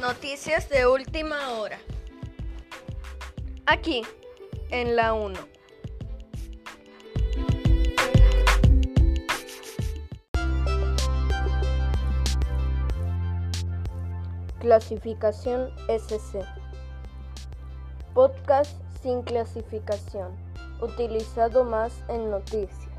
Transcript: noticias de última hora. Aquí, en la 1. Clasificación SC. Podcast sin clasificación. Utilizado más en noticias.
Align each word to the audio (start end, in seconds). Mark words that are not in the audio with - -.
noticias 0.00 0.68
de 0.68 0.86
última 0.86 1.54
hora. 1.54 1.78
Aquí, 3.66 4.02
en 4.70 4.94
la 4.94 5.12
1. 5.12 5.34
Clasificación 14.60 15.72
SC. 15.88 16.38
Podcast 18.14 18.80
sin 19.02 19.22
clasificación. 19.22 20.36
Utilizado 20.80 21.64
más 21.64 22.04
en 22.08 22.30
noticias. 22.30 22.89